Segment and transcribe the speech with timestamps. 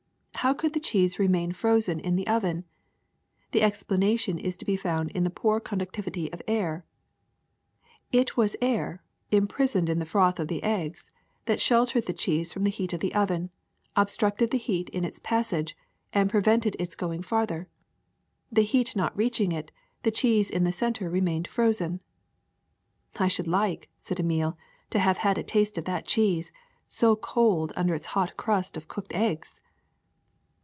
[0.35, 2.65] How could the cheese remain frozen in the oven?
[3.51, 6.83] The explanation is to be found in the poor conductivity of air.
[8.11, 11.11] It was air, imprisoned in the froth of the eggs,
[11.45, 13.51] that shel tered the cheese from the heat of the oven,
[13.95, 15.77] obstructed the heat in its passage,
[16.11, 17.67] and prevented its going far ther.
[18.51, 19.71] The heat not reaching it,
[20.01, 22.01] the cheese in the center remained frozen."
[23.13, 24.57] ^^I should like," said Emile,
[24.89, 26.51] ^Ho have had a taste of that cheese,
[26.87, 29.61] so cold under its hot crust of cooked eggs!"